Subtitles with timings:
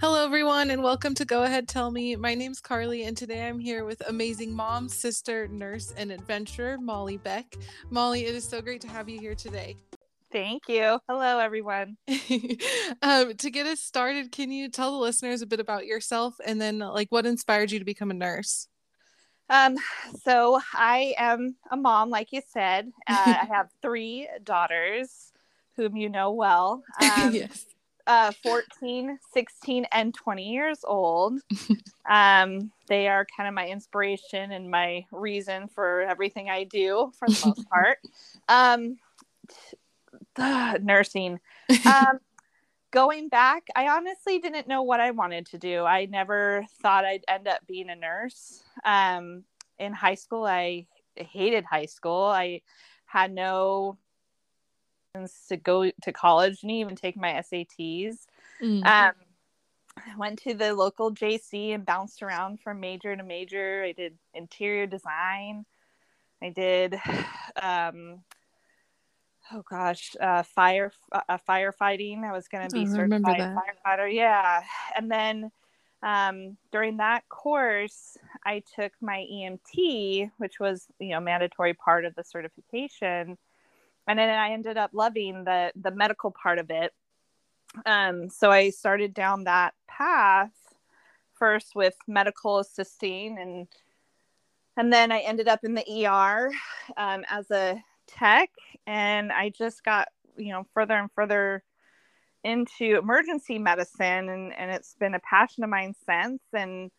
[0.00, 2.16] Hello, everyone, and welcome to Go Ahead Tell Me.
[2.16, 7.16] My name's Carly, and today I'm here with amazing mom, sister, nurse, and adventurer, Molly
[7.16, 7.56] Beeck.
[7.90, 9.76] Molly, it is so great to have you here today.
[10.32, 10.98] Thank you.
[11.08, 11.96] Hello, everyone.
[13.02, 16.60] um, to get us started, can you tell the listeners a bit about yourself and
[16.60, 18.66] then, like, what inspired you to become a nurse?
[19.48, 19.76] Um,
[20.24, 22.92] so I am a mom, like you said.
[23.06, 25.32] Uh, I have three daughters
[25.76, 26.82] whom you know well.
[27.00, 27.66] Um, yes
[28.06, 31.40] uh, 14, 16, and 20 years old.
[32.08, 37.28] um, they are kind of my inspiration and my reason for everything I do for
[37.28, 37.98] the most part.
[38.46, 38.98] Um,
[40.34, 41.40] the nursing.
[41.86, 42.20] Um,
[42.90, 45.84] going back, I honestly didn't know what I wanted to do.
[45.84, 48.62] I never thought I'd end up being a nurse.
[48.84, 49.44] Um,
[49.78, 52.24] in high school, I hated high school.
[52.24, 52.60] I
[53.06, 53.96] had no
[55.48, 58.26] to go to college and even take my SATs.
[58.62, 58.84] Mm-hmm.
[58.84, 59.12] Um,
[59.96, 63.84] I went to the local JC and bounced around from major to major.
[63.84, 65.64] I did interior design.
[66.42, 66.94] I did,
[67.62, 68.20] um,
[69.52, 72.24] oh gosh, uh, fire uh, firefighting.
[72.24, 74.12] I was going to be certified firefighter.
[74.12, 74.62] Yeah,
[74.96, 75.52] and then
[76.02, 82.16] um, during that course, I took my EMT, which was you know mandatory part of
[82.16, 83.38] the certification
[84.06, 86.92] and then I ended up loving the the medical part of it.
[87.86, 90.52] Um, so I started down that path
[91.38, 93.68] first with medical assisting, and
[94.76, 96.50] and then I ended up in the ER
[96.96, 98.50] um, as a tech,
[98.86, 101.62] and I just got you know further and further
[102.42, 106.90] into emergency medicine, and and it's been a passion of mine since, and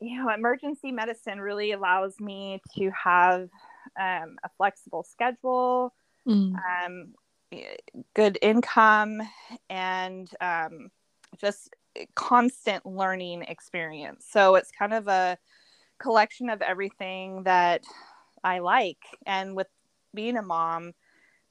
[0.00, 3.48] you know emergency medicine really allows me to have
[4.00, 5.92] um, a flexible schedule
[6.26, 6.54] mm.
[6.80, 7.14] um,
[8.14, 9.22] good income,
[9.70, 10.90] and um,
[11.40, 11.74] just
[12.14, 14.26] constant learning experience.
[14.28, 15.38] So it's kind of a
[15.98, 17.82] collection of everything that
[18.42, 18.98] I like.
[19.26, 19.68] And with
[20.12, 20.92] being a mom,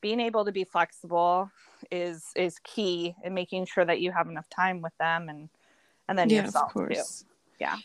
[0.02, 1.50] being able to be flexible
[1.92, 5.50] is is key in making sure that you have enough time with them and
[6.08, 7.04] and then yeah, yourself too.
[7.60, 7.78] Yeah.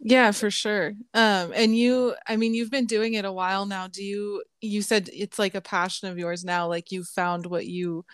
[0.00, 0.92] Yeah, for sure.
[1.14, 3.88] Um, and you, I mean, you've been doing it a while now.
[3.88, 7.66] Do you, you said it's like a passion of yours now, like you found what
[7.66, 8.04] you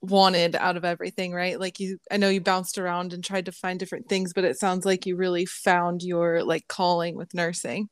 [0.00, 1.60] wanted out of everything, right?
[1.60, 4.58] Like you, I know you bounced around and tried to find different things, but it
[4.58, 7.88] sounds like you really found your like calling with nursing.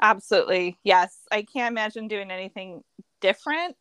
[0.00, 0.78] Absolutely.
[0.82, 1.16] Yes.
[1.30, 2.82] I can't imagine doing anything
[3.20, 3.76] different.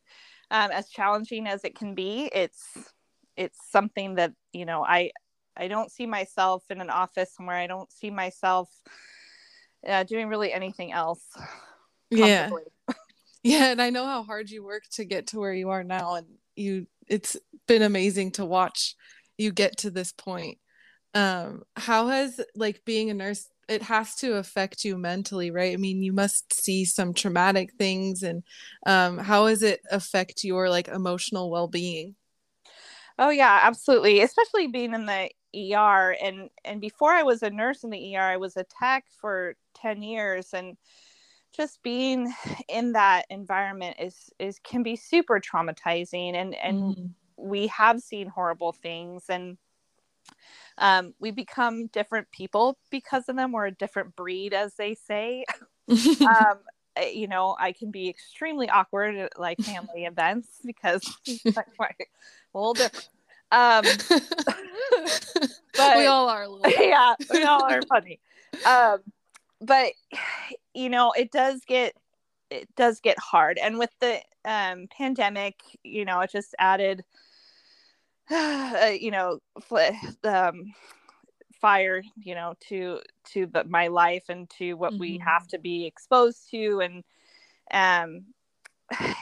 [0.51, 2.61] Um, as challenging as it can be, it's,
[3.37, 5.11] it's something that, you know, I,
[5.61, 7.57] I don't see myself in an office somewhere.
[7.57, 8.67] I don't see myself
[9.87, 11.23] uh, doing really anything else.
[12.09, 12.49] Yeah.
[13.43, 13.71] yeah.
[13.71, 16.15] And I know how hard you work to get to where you are now.
[16.15, 18.95] And you, it's been amazing to watch
[19.37, 20.57] you get to this point.
[21.13, 25.73] Um, how has like being a nurse, it has to affect you mentally, right?
[25.73, 28.41] I mean, you must see some traumatic things and
[28.87, 32.15] um, how does it affect your like emotional well-being?
[33.19, 34.21] Oh yeah, absolutely.
[34.21, 38.21] Especially being in the ER and and before I was a nurse in the ER
[38.21, 40.77] I was a tech for 10 years and
[41.53, 42.33] just being
[42.69, 47.09] in that environment is is can be super traumatizing and and mm.
[47.35, 49.57] we have seen horrible things and
[50.77, 53.51] um, we become different people because of them.
[53.51, 55.45] We're a different breed as they say.
[55.89, 56.59] Um,
[57.13, 61.01] you know i can be extremely awkward at like family events because
[61.45, 63.09] like, a little different
[63.51, 63.83] um,
[65.75, 66.47] but we all are.
[66.79, 68.19] yeah, we all are funny.
[68.65, 68.99] Um,
[69.59, 69.93] but
[70.73, 71.95] you know, it does get
[72.49, 77.03] it does get hard, and with the um, pandemic, you know, it just added,
[78.31, 79.39] uh, you know,
[80.23, 80.73] um,
[81.59, 82.99] fire, you know, to
[83.33, 85.01] to the, my life and to what mm-hmm.
[85.01, 87.03] we have to be exposed to, and
[87.73, 88.25] um,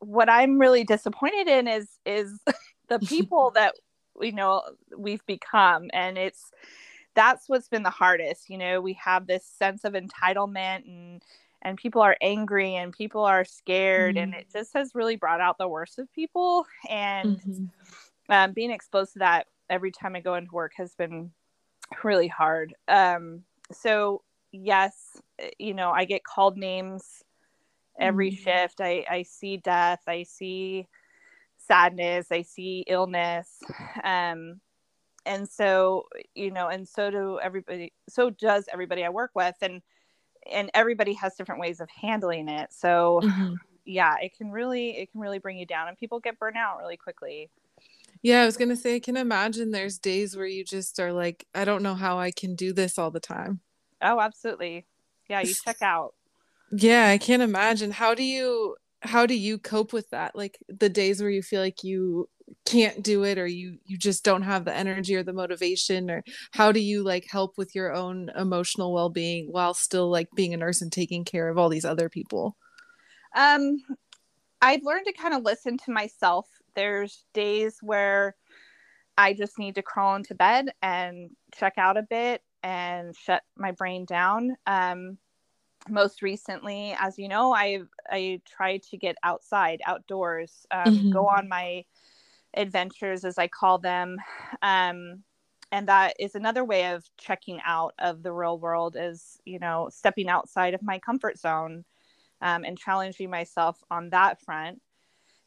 [0.00, 2.40] what I'm really disappointed in is is
[2.88, 3.74] the people that
[4.20, 4.62] you know
[4.96, 6.52] we've become and it's
[7.14, 11.22] that's what's been the hardest you know we have this sense of entitlement and
[11.62, 14.24] and people are angry and people are scared mm-hmm.
[14.24, 17.64] and it just has really brought out the worst of people and mm-hmm.
[18.28, 21.30] um, being exposed to that every time i go into work has been
[22.02, 23.42] really hard um,
[23.72, 24.22] so
[24.52, 25.20] yes
[25.58, 27.22] you know i get called names
[27.98, 28.42] every mm-hmm.
[28.42, 30.86] shift i i see death i see
[31.66, 33.58] sadness i see illness
[34.04, 34.60] um
[35.26, 39.82] and so you know and so do everybody so does everybody i work with and
[40.50, 43.54] and everybody has different ways of handling it so mm-hmm.
[43.84, 46.78] yeah it can really it can really bring you down and people get burnt out
[46.78, 47.50] really quickly
[48.22, 51.12] Yeah, I was going to say, I can imagine there's days where you just are
[51.12, 53.60] like, I don't know how I can do this all the time.
[54.00, 54.86] Oh, absolutely.
[55.28, 56.14] Yeah, you check out.
[56.76, 57.92] Yeah, I can't imagine.
[57.92, 60.34] How do you how do you cope with that?
[60.34, 62.28] Like the days where you feel like you
[62.66, 66.22] can't do it or you you just don't have the energy or the motivation or
[66.52, 70.56] how do you like help with your own emotional well-being while still like being a
[70.56, 72.56] nurse and taking care of all these other people?
[73.34, 73.78] Um
[74.60, 76.46] I've learned to kind of listen to myself.
[76.74, 78.34] There's days where
[79.16, 83.72] I just need to crawl into bed and check out a bit and shut my
[83.72, 84.56] brain down.
[84.66, 85.18] Um,
[85.88, 91.10] most recently, as you know, I I try to get outside, outdoors, um, mm-hmm.
[91.12, 91.84] go on my
[92.54, 94.18] adventures, as I call them,
[94.62, 95.22] um,
[95.72, 98.96] and that is another way of checking out of the real world.
[98.98, 101.84] Is you know stepping outside of my comfort zone
[102.40, 104.80] um, and challenging myself on that front.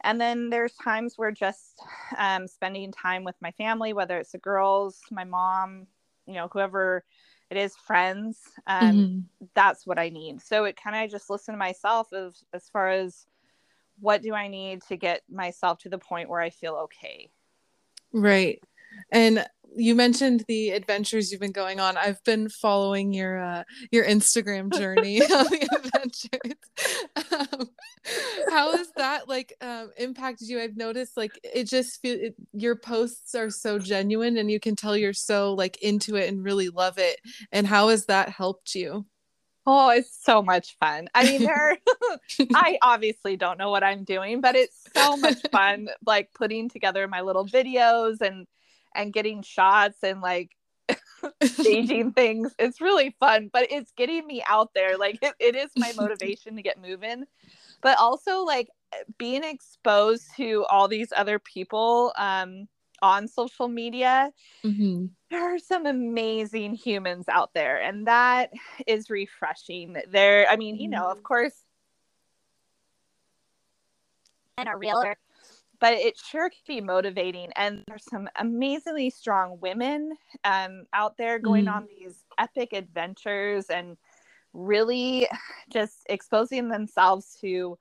[0.03, 1.81] And then there's times where just
[2.17, 5.87] um, spending time with my family, whether it's the girls, my mom,
[6.27, 7.03] you know, whoever
[7.49, 9.45] it is friends um, mm-hmm.
[9.53, 10.41] that's what i need.
[10.41, 13.25] So it kind of just listen to myself as as far as
[13.99, 17.29] what do i need to get myself to the point where i feel okay.
[18.13, 18.61] Right
[19.11, 19.45] and
[19.77, 21.97] you mentioned the adventures you've been going on.
[21.97, 27.51] I've been following your uh, your Instagram journey on the adventures.
[27.51, 27.69] Um,
[28.49, 30.59] how has that like um, impacted you?
[30.59, 34.75] I've noticed like it just feel it, your posts are so genuine, and you can
[34.75, 37.19] tell you're so like into it and really love it.
[37.51, 39.05] And how has that helped you?
[39.69, 41.09] Oh, it's so much fun.
[41.13, 41.77] I mean, there
[42.55, 47.07] I obviously don't know what I'm doing, but it's so much fun like putting together
[47.07, 48.47] my little videos and
[48.97, 50.51] and getting shots and like
[51.43, 52.53] staging things.
[52.59, 54.97] It's really fun, but it's getting me out there.
[54.97, 57.25] Like it, it is my motivation to get moving.
[57.81, 58.69] But also like
[59.17, 62.67] being exposed to all these other people um,
[63.01, 64.31] on social media.
[64.63, 65.05] Mm-hmm.
[65.29, 68.51] There are some amazing humans out there, and that
[68.87, 69.97] is refreshing.
[70.09, 71.23] There, I mean, you know, of mm-hmm.
[71.23, 71.53] course,
[74.57, 75.17] and a realtor
[75.79, 77.51] but it sure can be motivating.
[77.55, 80.13] And there's some amazingly strong women
[80.43, 81.75] um, out there going mm.
[81.75, 83.97] on these epic adventures and
[84.53, 85.27] really
[85.69, 87.77] just exposing themselves to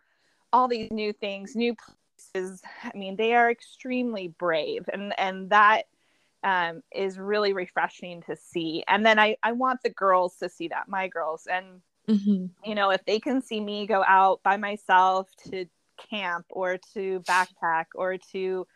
[0.52, 1.74] all these new things, new
[2.34, 2.62] places.
[2.82, 5.84] I mean, they are extremely brave, and and that
[6.44, 8.84] um, is really refreshing to see.
[8.88, 12.46] And then I I want the girls to see that, my girls, and mm-hmm.
[12.68, 15.66] you know, if they can see me go out by myself to
[16.10, 18.66] camp or to backpack or to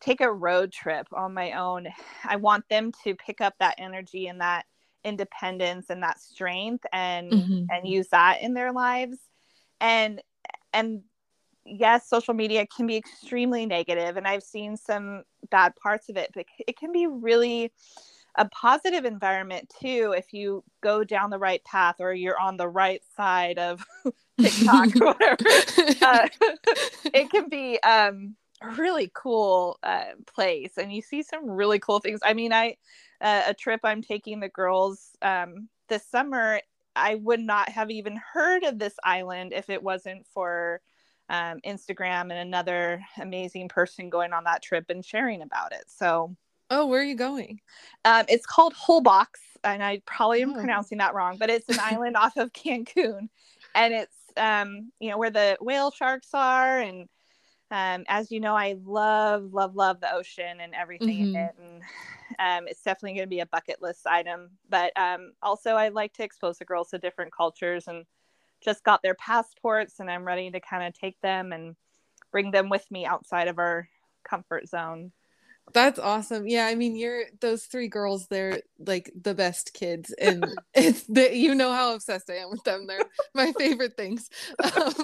[0.00, 1.88] take a road trip on my own.
[2.24, 4.64] I want them to pick up that energy and that
[5.04, 7.64] independence and that strength and mm-hmm.
[7.70, 9.18] and use that in their lives.
[9.80, 10.22] And
[10.72, 11.02] and
[11.64, 16.30] yes, social media can be extremely negative and I've seen some bad parts of it,
[16.34, 17.72] but it can be really
[18.36, 22.68] a positive environment too if you go down the right path or you're on the
[22.68, 23.84] right side of
[24.42, 25.36] TikTok or whatever.
[26.02, 26.28] Uh,
[27.12, 31.98] it can be um, a really cool uh, place, and you see some really cool
[32.00, 32.20] things.
[32.24, 32.76] I mean, I
[33.20, 36.60] uh, a trip I'm taking the girls um, this summer.
[36.96, 40.80] I would not have even heard of this island if it wasn't for
[41.28, 45.84] um, Instagram and another amazing person going on that trip and sharing about it.
[45.86, 46.34] So
[46.70, 47.60] Oh, where are you going?
[48.04, 49.26] Um, it's called Holbox,
[49.64, 50.54] and I probably am oh.
[50.54, 53.28] pronouncing that wrong, but it's an island off of Cancun,
[53.74, 57.08] and it's um, you know where the whale sharks are, and
[57.70, 61.36] um, as you know, I love, love, love the ocean and everything mm-hmm.
[61.36, 61.82] in it, and
[62.38, 64.50] um, it's definitely going to be a bucket list item.
[64.68, 68.04] But um, also, I like to expose the girls to different cultures, and
[68.62, 71.76] just got their passports, and I'm ready to kind of take them and
[72.32, 73.88] bring them with me outside of our
[74.24, 75.12] comfort zone.
[75.72, 76.48] That's awesome.
[76.48, 78.26] Yeah, I mean, you're those three girls.
[78.26, 82.64] They're like the best kids, and it's the, you know how obsessed I am with
[82.64, 82.86] them.
[82.86, 84.28] They're my favorite things.
[84.76, 84.94] Um,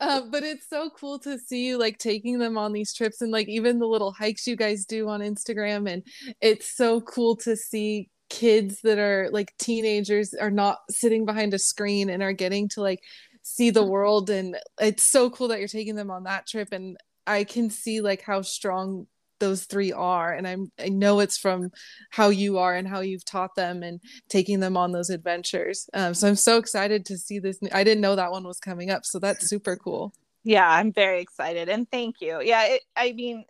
[0.00, 3.30] uh, but it's so cool to see you like taking them on these trips and
[3.30, 6.02] like even the little hikes you guys do on Instagram, and
[6.40, 11.58] it's so cool to see kids that are like teenagers are not sitting behind a
[11.58, 13.00] screen and are getting to like
[13.42, 16.96] see the world and it's so cool that you're taking them on that trip and
[17.26, 19.06] I can see like how strong
[19.44, 21.70] those three are and i'm i know it's from
[22.10, 25.86] how you are and how you've taught them and taking them on those adventures.
[25.92, 28.90] Um, so i'm so excited to see this i didn't know that one was coming
[28.90, 30.14] up so that's super cool.
[30.44, 32.40] Yeah i'm very excited and thank you.
[32.42, 33.44] Yeah it, i mean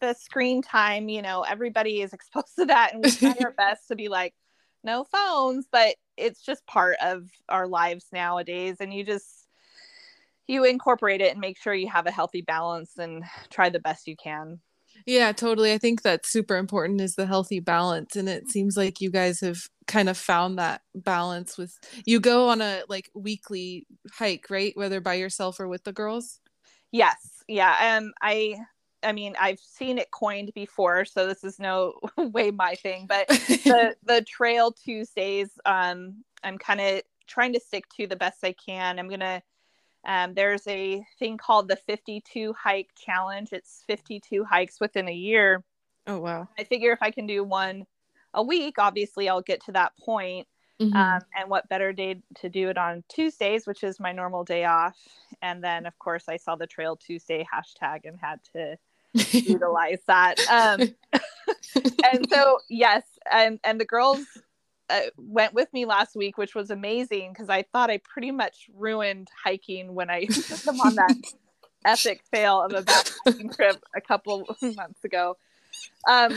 [0.00, 3.88] the screen time you know everybody is exposed to that and we try our best
[3.88, 4.34] to be like
[4.84, 9.46] no phones but it's just part of our lives nowadays and you just
[10.46, 14.06] you incorporate it and make sure you have a healthy balance and try the best
[14.06, 14.60] you can
[15.06, 15.72] Yeah, totally.
[15.72, 18.16] I think that's super important is the healthy balance.
[18.16, 22.48] And it seems like you guys have kind of found that balance with you go
[22.48, 24.76] on a like weekly hike, right?
[24.76, 26.40] Whether by yourself or with the girls?
[26.92, 27.42] Yes.
[27.48, 27.96] Yeah.
[27.98, 28.56] Um I
[29.02, 33.28] I mean, I've seen it coined before, so this is no way my thing, but
[33.68, 38.52] the the trail Tuesdays, um, I'm kind of trying to stick to the best I
[38.52, 38.98] can.
[38.98, 39.42] I'm gonna
[40.06, 43.48] um, there's a thing called the 52 hike challenge.
[43.52, 45.64] It's 52 hikes within a year.
[46.06, 46.48] Oh, wow.
[46.56, 47.86] I figure if I can do one
[48.32, 50.46] a week, obviously I'll get to that point.
[50.80, 50.96] Mm-hmm.
[50.96, 54.64] Um, and what better day to do it on Tuesdays, which is my normal day
[54.64, 54.96] off.
[55.42, 58.76] And then, of course, I saw the Trail Tuesday hashtag and had to
[59.32, 60.38] utilize that.
[60.48, 60.94] Um,
[62.12, 64.24] and so, yes, and and the girls
[64.88, 68.68] uh, went with me last week, which was amazing because I thought I pretty much
[68.74, 71.16] ruined hiking when I took them on that
[71.84, 75.36] epic fail of a backpacking trip a couple months ago.
[76.08, 76.34] Um,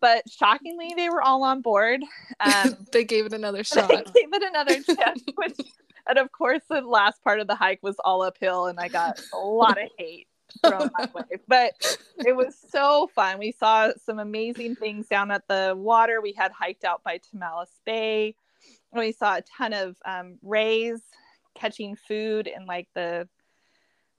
[0.00, 2.00] but shockingly, they were all on board.
[2.40, 3.88] Um, they gave it another shot.
[3.88, 5.58] They gave it another chance, which,
[6.08, 9.20] and of course, the last part of the hike was all uphill, and I got
[9.34, 10.26] a lot of hate
[10.64, 11.38] thrown my way.
[11.48, 13.38] But it was so fun.
[13.38, 16.20] We saw some amazing things down at the water.
[16.20, 18.34] We had hiked out by Tomales Bay.
[18.92, 21.00] We saw a ton of um, rays
[21.54, 23.28] catching food in like the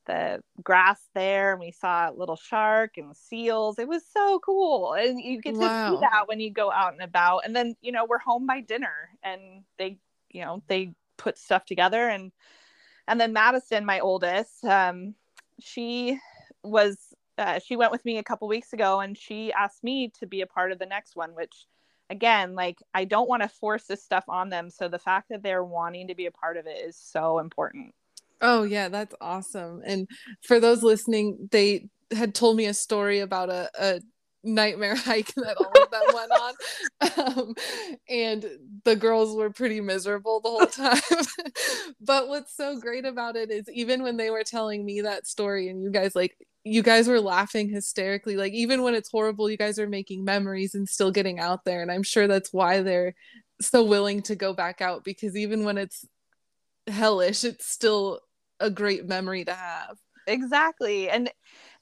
[0.09, 4.93] the grass there and we saw a little shark and seals it was so cool
[4.93, 5.93] and you get to wow.
[5.93, 8.59] see that when you go out and about and then you know we're home by
[8.59, 9.99] dinner and they
[10.31, 12.31] you know they put stuff together and
[13.07, 15.13] and then madison my oldest um
[15.61, 16.19] she
[16.63, 16.97] was
[17.37, 20.41] uh, she went with me a couple weeks ago and she asked me to be
[20.41, 21.67] a part of the next one which
[22.09, 25.41] again like i don't want to force this stuff on them so the fact that
[25.41, 27.93] they're wanting to be a part of it is so important
[28.41, 29.81] Oh yeah, that's awesome.
[29.85, 30.07] And
[30.41, 34.01] for those listening, they had told me a story about a, a
[34.43, 36.53] nightmare hike that all of them went on.
[37.37, 37.53] Um,
[38.09, 38.45] and
[38.85, 41.01] the girls were pretty miserable the whole time.
[42.01, 45.69] but what's so great about it is even when they were telling me that story
[45.69, 49.57] and you guys like you guys were laughing hysterically like even when it's horrible you
[49.57, 53.15] guys are making memories and still getting out there and I'm sure that's why they're
[53.61, 56.05] so willing to go back out because even when it's
[56.87, 58.19] hellish it's still
[58.59, 61.31] a great memory to have exactly and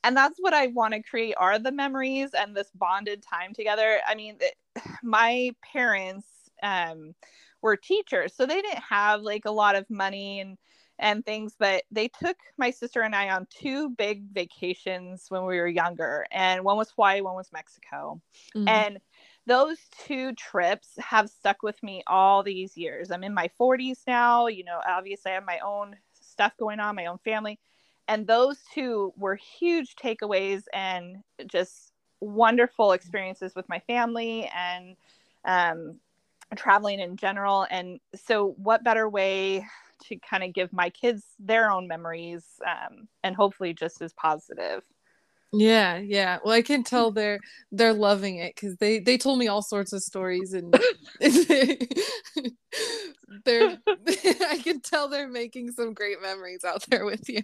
[0.07, 3.99] and that's what i want to create are the memories and this bonded time together
[4.07, 4.37] i mean
[5.03, 6.25] my parents
[6.63, 7.13] um
[7.61, 10.57] were teachers so they didn't have like a lot of money and
[10.99, 15.57] and things but they took my sister and i on two big vacations when we
[15.57, 18.19] were younger and one was hawaii one was mexico
[18.55, 18.67] mm-hmm.
[18.67, 18.99] and
[19.45, 24.47] those two trips have stuck with me all these years i'm in my 40s now
[24.47, 25.95] you know obviously i have my own
[26.37, 27.59] stuff going on, my own family.
[28.07, 34.95] And those two were huge takeaways and just wonderful experiences with my family and
[35.45, 35.99] um,
[36.55, 37.67] traveling in general.
[37.69, 39.65] And so, what better way
[40.03, 44.83] to kind of give my kids their own memories um, and hopefully just as positive?
[45.53, 46.39] Yeah, yeah.
[46.43, 46.85] Well, I can mm.
[46.85, 47.39] tell they're
[47.71, 50.73] they're loving it because they they told me all sorts of stories and
[53.45, 57.41] they're I can tell they're making some great memories out there with you.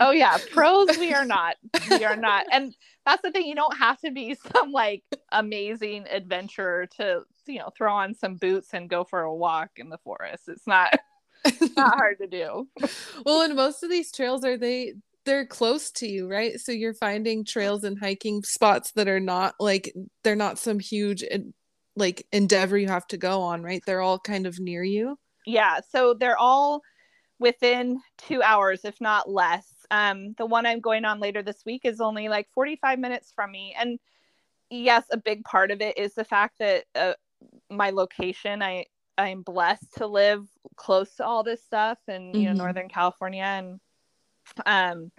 [0.00, 1.54] oh yeah, pros we are not.
[1.90, 2.46] We are not.
[2.50, 2.74] And
[3.06, 7.70] that's the thing, you don't have to be some like amazing adventurer to, you know,
[7.76, 10.48] throw on some boots and go for a walk in the forest.
[10.48, 10.98] It's not
[11.44, 12.68] it's not hard to do.
[13.24, 14.94] well, and most of these trails are they
[15.28, 16.58] they're close to you, right?
[16.58, 19.92] So you're finding trails and hiking spots that are not like
[20.24, 21.22] they're not some huge
[21.96, 23.82] like endeavor you have to go on, right?
[23.84, 25.18] They're all kind of near you.
[25.44, 26.80] Yeah, so they're all
[27.38, 29.66] within 2 hours if not less.
[29.90, 33.52] Um the one I'm going on later this week is only like 45 minutes from
[33.52, 33.98] me and
[34.70, 37.12] yes, a big part of it is the fact that uh,
[37.68, 38.86] my location I
[39.18, 42.58] I'm blessed to live close to all this stuff in you know mm-hmm.
[42.58, 43.78] Northern California and
[44.66, 45.10] um,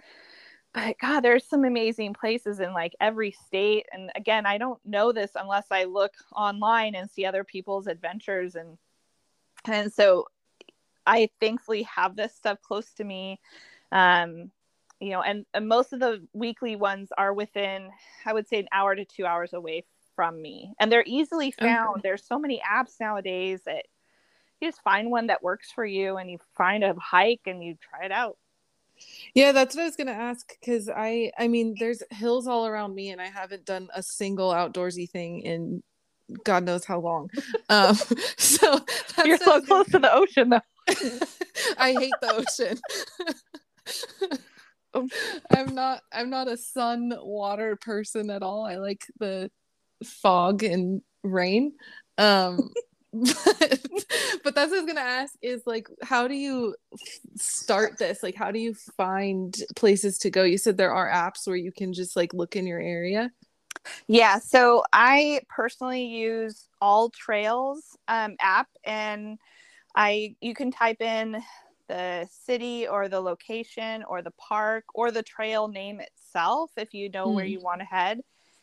[0.72, 3.86] but God, there's some amazing places in like every state.
[3.92, 8.54] And again, I don't know this unless I look online and see other people's adventures.
[8.54, 8.78] And
[9.64, 10.26] and so
[11.06, 13.40] I thankfully have this stuff close to me.
[13.90, 14.50] Um,
[15.00, 17.90] you know, and, and most of the weekly ones are within,
[18.26, 19.84] I would say, an hour to two hours away
[20.14, 20.74] from me.
[20.78, 21.96] And they're easily found.
[21.96, 22.00] Okay.
[22.04, 23.86] There's so many apps nowadays that
[24.60, 27.76] you just find one that works for you and you find a hike and you
[27.80, 28.36] try it out.
[29.34, 32.94] Yeah, that's what I was gonna ask because I I mean there's hills all around
[32.94, 35.82] me and I haven't done a single outdoorsy thing in
[36.44, 37.30] God knows how long.
[37.68, 37.94] Um,
[38.36, 38.80] so
[39.24, 40.60] you're so close to the ocean though.
[41.78, 42.80] I hate the ocean.
[45.50, 48.64] I'm not I'm not a sun water person at all.
[48.64, 49.50] I like the
[50.04, 51.74] fog and rain.
[52.18, 52.72] Um
[53.22, 53.86] but,
[54.44, 56.74] but that's what I was gonna ask is like how do you
[57.36, 58.22] start this?
[58.22, 60.44] Like how do you find places to go?
[60.44, 63.32] You said there are apps where you can just like look in your area.
[64.06, 69.38] Yeah, so I personally use AllTrails um, app, and
[69.94, 71.42] I you can type in
[71.88, 77.10] the city or the location or the park or the trail name itself if you
[77.10, 77.34] know mm.
[77.34, 77.50] where hmm.
[77.52, 78.20] you want to head,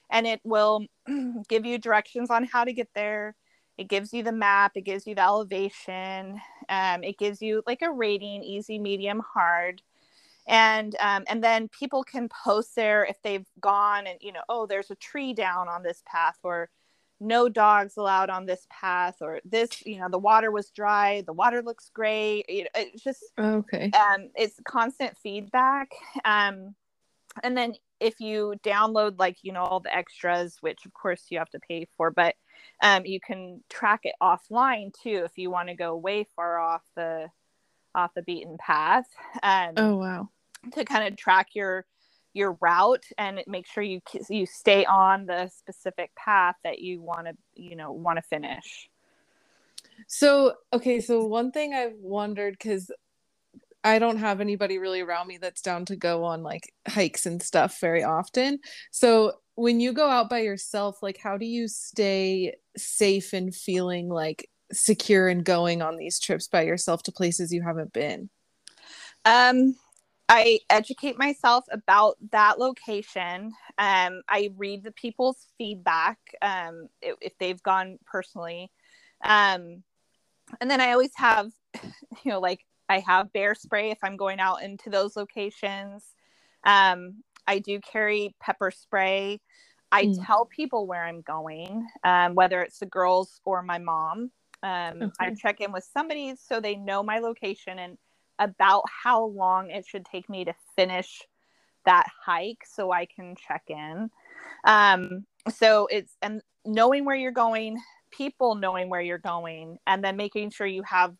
[0.09, 0.85] and it will
[1.49, 3.35] give you directions on how to get there.
[3.77, 7.81] It gives you the map, it gives you the elevation, um, it gives you like
[7.81, 9.81] a rating: easy, medium, hard.
[10.47, 14.65] And um, and then people can post there if they've gone and you know oh
[14.65, 16.69] there's a tree down on this path or
[17.19, 21.33] no dogs allowed on this path or this you know the water was dry the
[21.33, 23.91] water looks great it's just okay.
[23.91, 25.91] um it's constant feedback.
[26.23, 26.75] Um
[27.43, 31.39] and then if you download like you know all the extras which of course you
[31.39, 32.35] have to pay for but
[32.81, 36.83] um you can track it offline too if you want to go way far off
[36.95, 37.27] the
[37.95, 39.07] off the beaten path
[39.43, 40.29] um oh wow.
[40.71, 41.85] to kind of track your
[42.37, 43.99] your route and make sure you
[44.29, 48.89] you stay on the specific path that you want to you know want to finish.
[50.05, 52.91] So okay so one thing i've wondered because
[53.83, 57.41] i don't have anybody really around me that's down to go on like hikes and
[57.41, 58.59] stuff very often.
[58.91, 64.07] So when you go out by yourself like how do you stay safe and feeling
[64.07, 68.29] like secure and going on these trips by yourself to places you haven't been
[69.25, 69.75] um
[70.29, 73.53] I educate myself about that location.
[73.77, 78.69] Um, I read the people's feedback um, if, they've gone personally.
[79.23, 79.83] Um,
[80.59, 81.51] and then I always have,
[82.23, 86.03] you know, like I have bear spray if I'm going out into those locations.
[86.65, 89.39] Um, I do carry pepper spray.
[89.91, 90.25] I mm.
[90.25, 94.31] tell people where I'm going, um, whether it's the girls or my mom.
[94.63, 95.11] Um, okay.
[95.19, 97.97] I check in with somebody so they know my location and
[98.39, 101.21] about how long it should take me to finish
[101.85, 104.09] that hike so I can check in.
[104.65, 107.79] Um, so it's and knowing where you're going,
[108.11, 111.15] people knowing where you're going, and then making sure you have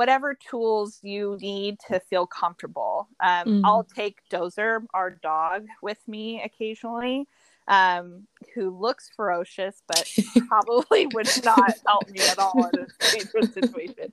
[0.00, 3.06] whatever tools you need to feel comfortable.
[3.22, 3.66] Um, mm-hmm.
[3.66, 7.28] I'll take Dozer, our dog, with me occasionally,
[7.68, 10.10] um, who looks ferocious, but
[10.48, 14.10] probably would not help me at all in a dangerous situation.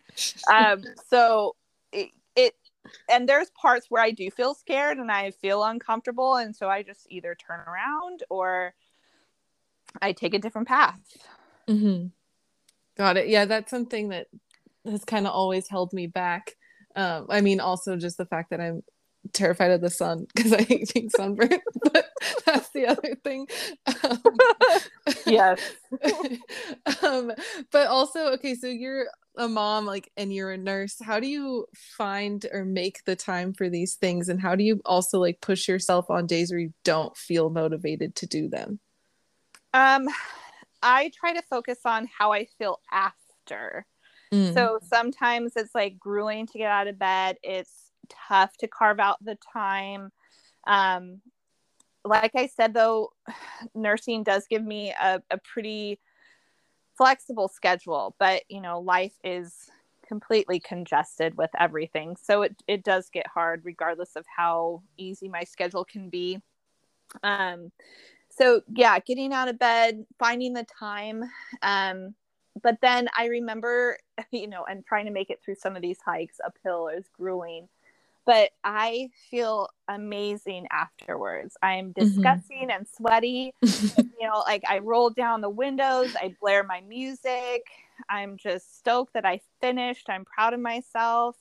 [0.51, 1.55] Um, so
[1.93, 2.53] it, it
[3.09, 6.83] and there's parts where I do feel scared and I feel uncomfortable and so I
[6.83, 8.73] just either turn around or
[10.01, 10.99] I take a different path.
[11.69, 12.07] Mm-hmm.
[12.97, 13.29] Got it.
[13.29, 14.27] Yeah, that's something that
[14.89, 16.55] has kind of always held me back.
[16.95, 18.83] Um, I mean, also just the fact that I'm
[19.33, 21.61] terrified of the sun because I hate being sunburned.
[21.93, 22.05] but
[22.45, 23.47] that's the other thing.
[24.03, 24.21] Um,
[25.25, 25.61] yes.
[27.03, 27.31] um,
[27.71, 29.05] but also, okay, so you're
[29.37, 30.97] a mom, like, and you're a nurse.
[31.01, 34.81] How do you find or make the time for these things, and how do you
[34.85, 38.79] also like push yourself on days where you don't feel motivated to do them?
[39.73, 40.07] Um,
[40.81, 43.85] I try to focus on how I feel after.
[44.31, 44.53] Mm.
[44.53, 47.37] So sometimes it's like grueling to get out of bed.
[47.43, 50.11] It's tough to carve out the time.
[50.65, 51.21] Um,
[52.03, 53.11] like I said, though,
[53.75, 55.99] nursing does give me a, a pretty
[56.97, 59.69] flexible schedule, but you know, life is
[60.07, 62.15] completely congested with everything.
[62.21, 66.41] So it, it does get hard regardless of how easy my schedule can be.
[67.23, 67.71] Um,
[68.29, 71.23] so yeah, getting out of bed, finding the time.
[71.61, 72.15] Um,
[72.61, 73.97] but then I remember,
[74.31, 77.67] you know, and trying to make it through some of these hikes uphill is grueling
[78.27, 81.55] but I feel amazing afterwards.
[81.63, 82.03] I'm mm-hmm.
[82.03, 82.71] disgusting mm-hmm.
[82.71, 83.53] and sweaty.
[83.61, 87.63] you know, like I roll down the windows, I blare my music.
[88.09, 90.09] I'm just stoked that I finished.
[90.09, 91.37] I'm proud of myself.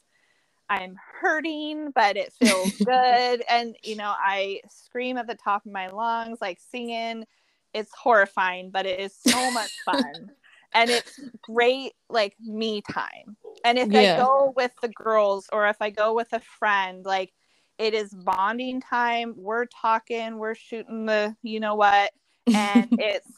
[0.71, 3.43] I'm hurting, but it feels good.
[3.51, 7.27] and, you know, I scream at the top of my lungs, like singing.
[7.75, 10.31] It's horrifying, but it is so much fun.
[10.75, 13.37] And it's great, like me time.
[13.65, 14.15] And if yeah.
[14.15, 17.33] I go with the girls or if I go with a friend, like
[17.79, 19.35] it is bonding time.
[19.37, 22.13] We're talking, we're shooting the you know what,
[22.55, 23.31] and it's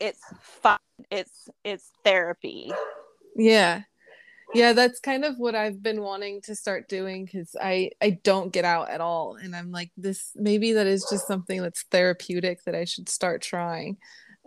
[0.00, 0.78] it's fun.
[1.10, 2.72] It's it's therapy.
[3.36, 3.82] Yeah.
[4.54, 8.52] Yeah, that's kind of what I've been wanting to start doing cuz I I don't
[8.52, 12.62] get out at all and I'm like this maybe that is just something that's therapeutic
[12.64, 13.98] that I should start trying.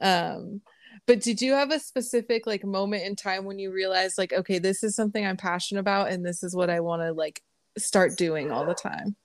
[0.02, 0.62] Um
[1.10, 4.60] but did you have a specific like moment in time when you realized like okay
[4.60, 7.42] this is something i'm passionate about and this is what i want to like
[7.78, 9.16] start doing all the time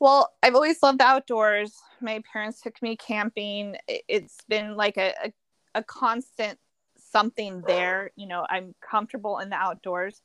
[0.00, 1.74] Well, I've always loved outdoors.
[2.00, 3.76] My parents took me camping.
[3.88, 5.32] It's been like a, a,
[5.76, 6.58] a constant
[6.98, 8.10] something there.
[8.16, 10.20] You know, I'm comfortable in the outdoors.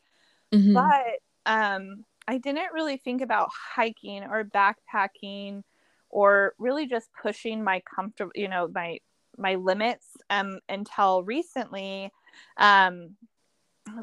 [0.54, 0.74] Mm-hmm.
[0.74, 5.64] But um, I didn't really think about hiking or backpacking
[6.10, 9.00] or really just pushing my comfortable, you know, my
[9.40, 12.12] my limits um, until recently
[12.58, 13.16] um,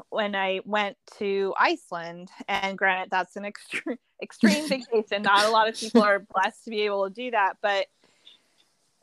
[0.09, 2.29] when I went to Iceland.
[2.47, 5.21] And granted, that's an extreme extreme vacation.
[5.21, 7.87] Not a lot of people are blessed to be able to do that, but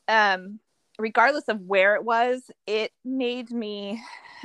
[0.09, 0.59] um,
[0.99, 4.03] regardless of where it was, it made me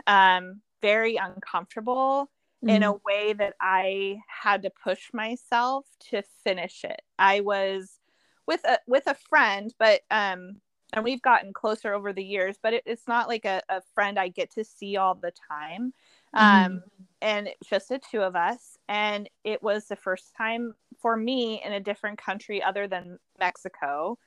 [0.08, 2.30] um, very uncomfortable
[2.64, 2.70] mm-hmm.
[2.70, 3.04] in a mm-hmm.
[3.06, 7.02] way that I had to push myself to finish it.
[7.18, 8.00] I was
[8.48, 10.62] with a with a friend, but um,
[10.94, 14.18] and we've gotten closer over the years, but it, it's not like a, a, friend
[14.18, 15.94] I get to see all the time.
[16.34, 16.78] Um, mm-hmm.
[17.22, 18.78] and it's just the two of us.
[18.88, 24.18] And it was the first time for me in a different country other than Mexico.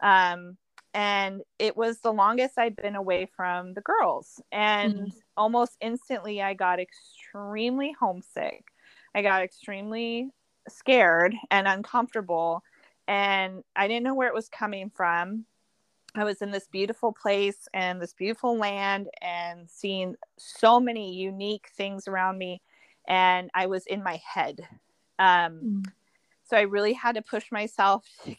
[0.00, 0.56] Um,
[0.94, 4.40] and it was the longest I'd been away from the girls.
[4.50, 5.08] And mm-hmm.
[5.36, 8.64] almost instantly, I got extremely homesick.
[9.14, 10.30] I got extremely
[10.68, 12.62] scared and uncomfortable.
[13.06, 15.44] And I didn't know where it was coming from.
[16.16, 21.68] I was in this beautiful place and this beautiful land and seeing so many unique
[21.76, 22.62] things around me.
[23.08, 24.60] And I was in my head.
[25.18, 25.86] Um, mm.
[26.44, 28.36] So I really had to push myself to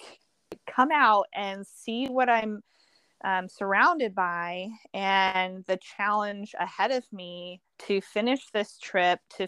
[0.66, 2.64] come out and see what I'm
[3.24, 9.48] um, surrounded by and the challenge ahead of me to finish this trip to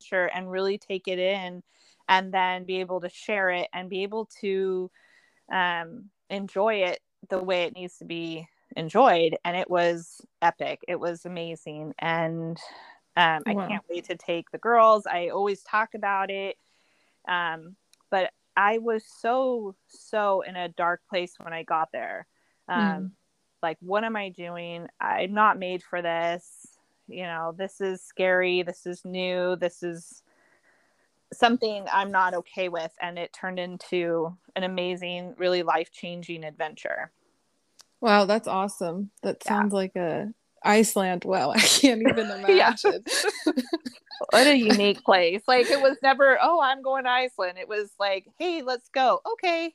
[0.00, 1.62] sure and really take it in
[2.08, 4.90] and then be able to share it and be able to
[5.52, 10.98] um, enjoy it the way it needs to be enjoyed and it was epic it
[10.98, 12.56] was amazing and
[13.16, 13.66] um, i wow.
[13.66, 16.56] can't wait to take the girls i always talk about it
[17.28, 17.76] um,
[18.10, 22.26] but I was so so in a dark place when I got there.
[22.68, 23.10] Um, mm.
[23.62, 24.86] Like, what am I doing?
[25.00, 26.66] I'm not made for this.
[27.06, 28.62] You know, this is scary.
[28.62, 29.56] This is new.
[29.56, 30.22] This is
[31.32, 32.92] something I'm not okay with.
[33.00, 37.12] And it turned into an amazing, really life changing adventure.
[38.00, 39.10] Wow, that's awesome.
[39.22, 39.76] That sounds yeah.
[39.76, 41.24] like a Iceland.
[41.24, 43.04] Wow, I can't even imagine.
[44.30, 45.42] what a unique place.
[45.46, 47.58] Like it was never, oh, I'm going to Iceland.
[47.58, 49.20] It was like, hey, let's go.
[49.32, 49.74] Okay.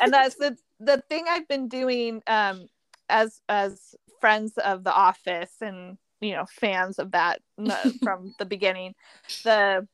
[0.00, 2.68] and that's the the thing I've been doing um
[3.08, 7.42] as as friends of the office and you know fans of that
[8.00, 8.94] from the beginning.
[9.42, 9.88] The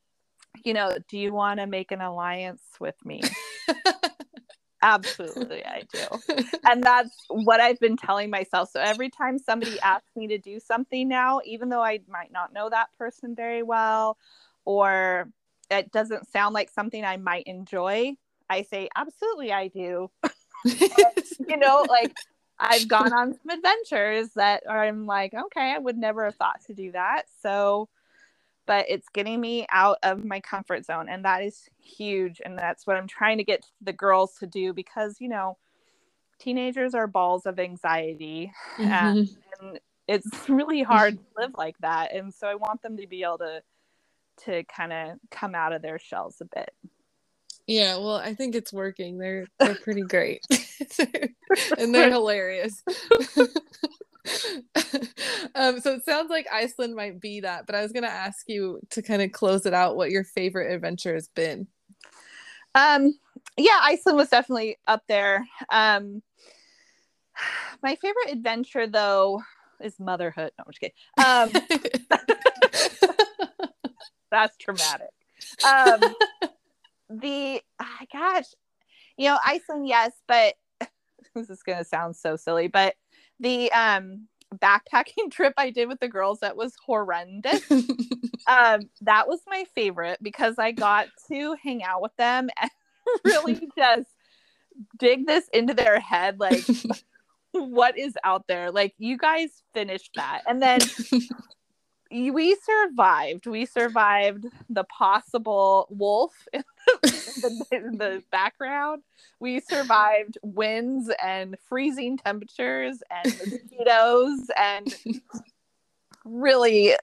[0.65, 3.23] you know, do you want to make an alliance with me?
[4.83, 6.45] Absolutely, I do.
[6.69, 8.71] And that's what I've been telling myself.
[8.71, 12.53] So every time somebody asks me to do something now, even though I might not
[12.53, 14.17] know that person very well,
[14.65, 15.29] or
[15.71, 18.17] it doesn't sound like something I might enjoy,
[18.49, 20.11] I say, Absolutely, I do.
[20.65, 22.13] you know, like
[22.59, 26.75] I've gone on some adventures that I'm like, okay, I would never have thought to
[26.75, 27.25] do that.
[27.43, 27.89] So
[28.67, 32.87] but it's getting me out of my comfort zone and that is huge and that's
[32.87, 35.57] what i'm trying to get the girls to do because you know
[36.39, 38.91] teenagers are balls of anxiety mm-hmm.
[38.91, 39.29] and,
[39.61, 43.23] and, it's really hard to live like that and so i want them to be
[43.23, 43.63] able to
[44.45, 46.71] to kind of come out of their shells a bit.
[47.67, 49.19] Yeah well i think it's working.
[49.19, 50.45] They're they're pretty great.
[51.79, 52.83] And they're hilarious
[55.55, 58.81] um, so it sounds like Iceland might be that, but I was gonna ask you
[58.91, 61.67] to kind of close it out what your favorite adventure has been.
[62.75, 63.19] Um,
[63.57, 65.47] yeah, Iceland was definitely up there.
[65.71, 66.23] Um,
[67.83, 69.43] my favorite adventure though
[69.81, 70.53] is motherhood.
[70.59, 70.95] No, I'm just kidding.
[71.19, 71.51] Um,
[74.31, 75.11] that's traumatic.
[75.67, 76.01] Um,
[77.09, 78.47] the oh, gosh,
[79.17, 80.55] you know, Iceland, yes, but
[81.35, 82.95] this is gonna sound so silly, but
[83.41, 87.63] the um backpacking trip I did with the girls that was horrendous.
[88.47, 92.71] um, that was my favorite because I got to hang out with them and
[93.25, 94.09] really just
[94.99, 96.65] dig this into their head like
[97.53, 98.71] what is out there.
[98.71, 100.43] Like you guys finished that.
[100.47, 100.81] And then
[102.17, 103.47] we survived.
[103.47, 106.63] We survived the possible wolf in
[107.03, 109.03] the, in the background.
[109.41, 114.95] We survived winds and freezing temperatures and mosquitoes and
[116.25, 116.95] really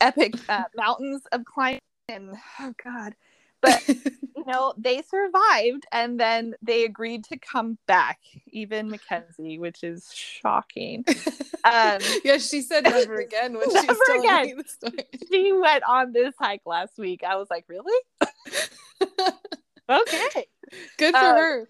[0.00, 1.80] epic uh, mountains of climbing.
[2.08, 3.14] And oh god,
[3.66, 9.82] but you know they survived and then they agreed to come back even mackenzie which
[9.82, 11.04] is shocking
[11.64, 14.62] um yeah she said never again when never she's again.
[15.30, 17.92] she went on this hike last week i was like really
[19.88, 20.46] okay.
[20.98, 21.66] Good for Um, her.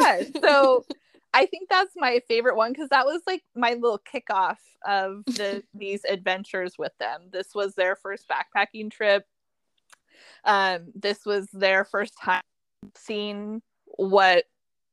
[0.00, 0.22] Yeah.
[0.42, 0.84] So
[1.34, 5.62] I think that's my favorite one because that was like my little kickoff of the
[5.74, 7.22] these adventures with them.
[7.32, 9.26] This was their first backpacking trip.
[10.44, 12.42] Um, this was their first time
[12.96, 14.44] seeing what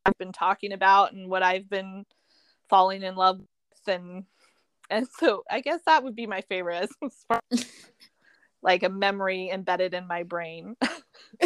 [0.05, 2.05] I've been talking about and what I've been
[2.69, 3.47] falling in love with
[3.87, 4.25] and
[4.89, 7.65] and so I guess that would be my favorite as
[8.61, 10.75] like a memory embedded in my brain.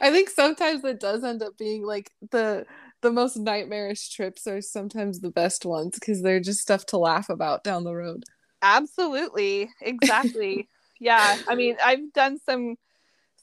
[0.00, 2.66] I think sometimes it does end up being like the
[3.00, 7.28] the most nightmarish trips are sometimes the best ones because they're just stuff to laugh
[7.28, 8.24] about down the road.
[8.62, 9.70] Absolutely.
[9.80, 10.68] Exactly.
[10.98, 11.38] yeah.
[11.48, 12.76] I mean, I've done some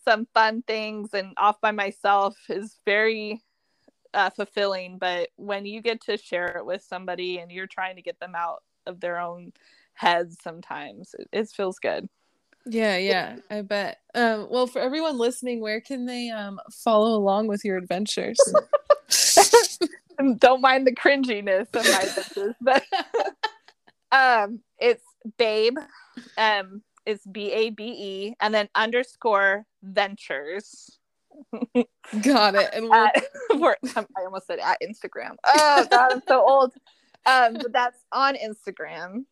[0.04, 3.42] some fun things and off by myself is very
[4.14, 8.02] uh, fulfilling, but when you get to share it with somebody and you're trying to
[8.02, 9.52] get them out of their own
[9.94, 12.08] heads sometimes, it, it feels good.
[12.68, 14.00] Yeah, yeah, I bet.
[14.16, 18.38] Um, well, for everyone listening, where can they um, follow along with your adventures?
[20.40, 22.84] Don't mind the cringiness of my adventures, but
[24.12, 25.04] um, it's
[25.38, 25.78] Babe.
[26.38, 30.98] Um, it's B A B E, and then underscore Ventures.
[32.24, 32.70] Got it.
[32.74, 33.24] And we'll, at,
[33.60, 35.36] for, um, I almost said at Instagram.
[35.46, 36.74] Oh God, I'm so old.
[37.26, 39.26] Um, but that's on Instagram.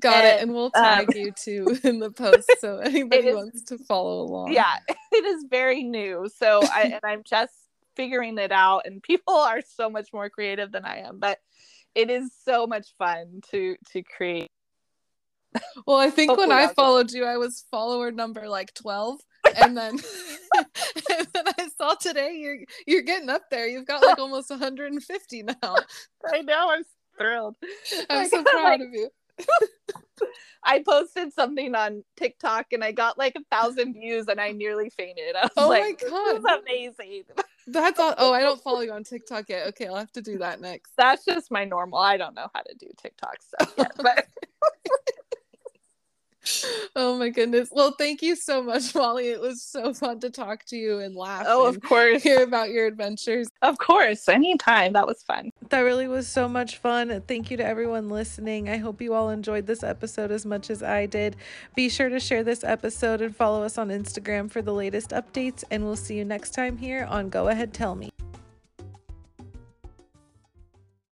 [0.00, 0.34] got it.
[0.34, 3.78] and, And we'll um, tag you too in the post so anybody is- wants to
[3.78, 4.52] follow along.
[4.52, 4.74] Yeah,
[5.12, 6.28] it is very new.
[6.34, 7.52] So I and I'm just
[7.94, 11.38] figuring it out, and people are so much more creative than I am, but
[11.94, 14.48] it is so much fun to to create.
[15.86, 18.72] Well, I think when Hopefully I I'll get- followed you, I was follower number like
[18.74, 19.20] twelve,
[19.62, 19.98] and then
[20.56, 23.66] and then I saw today you're you're getting up there.
[23.66, 25.54] You've got like almost 150 now.
[26.32, 26.84] I know, I'm
[27.18, 27.56] thrilled.
[28.08, 29.08] I'm Like, so proud like- of you.
[30.64, 34.90] I posted something on TikTok and I got like a thousand views and I nearly
[34.90, 35.34] fainted.
[35.34, 36.36] I was Oh my like, this God.
[36.36, 37.24] is amazing.
[37.66, 38.14] That's all.
[38.18, 39.66] Oh, I don't follow you on TikTok yet.
[39.68, 40.92] Okay, I'll have to do that next.
[40.96, 41.98] That's just my normal.
[41.98, 44.26] I don't know how to do TikTok stuff yet, but
[46.96, 47.68] Oh my goodness.
[47.72, 49.28] Well, thank you so much, Molly.
[49.28, 51.44] It was so fun to talk to you and laugh.
[51.46, 53.48] oh, and of course, hear about your adventures.
[53.62, 54.92] of course, anytime.
[54.92, 55.50] That was fun.
[55.70, 57.22] That really was so much fun.
[57.26, 58.68] Thank you to everyone listening.
[58.68, 61.36] I hope you all enjoyed this episode as much as I did.
[61.74, 65.64] Be sure to share this episode and follow us on Instagram for the latest updates,
[65.70, 68.11] and we'll see you next time here on Go Ahead Tell Me.